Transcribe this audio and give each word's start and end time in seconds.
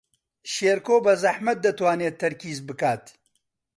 شێرکۆ 0.53 0.95
بەزەحمەت 1.05 1.57
دەتوانێت 1.65 2.15
تەرکیز 2.21 2.59
بکات. 2.67 3.03